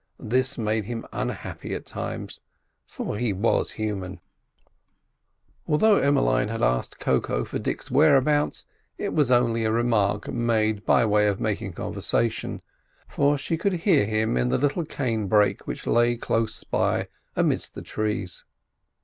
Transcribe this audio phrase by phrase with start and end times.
[0.19, 2.41] This made him unhappy at times,
[2.87, 4.19] for he was human.
[5.67, 8.65] Though Emmeline had asked Koko for Dick's whereabouts,
[8.97, 12.63] it was only a remark made by way of making conversation,
[13.07, 17.75] for she could hear him in the little cane brake which lay close by amidst
[17.75, 18.43] the trees.